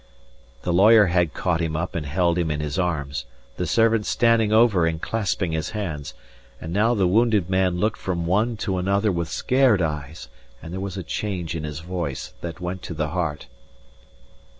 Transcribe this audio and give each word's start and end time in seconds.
The 0.63 0.73
lawyer 0.73 1.05
had 1.05 1.35
caught 1.35 1.61
him 1.61 1.75
up 1.75 1.93
and 1.93 2.07
held 2.07 2.39
him 2.39 2.49
in 2.49 2.59
his 2.59 2.79
arms, 2.79 3.25
the 3.57 3.67
servant 3.67 4.07
standing 4.07 4.51
over 4.51 4.87
and 4.87 4.99
clasping 4.99 5.51
his 5.51 5.69
hands. 5.77 6.15
And 6.59 6.73
now 6.73 6.95
the 6.95 7.05
wounded 7.07 7.51
man 7.51 7.77
looked 7.77 7.97
from 7.99 8.25
one 8.25 8.57
to 8.65 8.79
another 8.79 9.11
with 9.11 9.29
scared 9.29 9.79
eyes, 9.79 10.27
and 10.59 10.73
there 10.73 10.79
was 10.81 10.97
a 10.97 11.03
change 11.03 11.55
in 11.55 11.63
his 11.63 11.81
voice, 11.81 12.33
that 12.41 12.59
went 12.59 12.81
to 12.81 12.95
the 12.95 13.09
heart. 13.09 13.45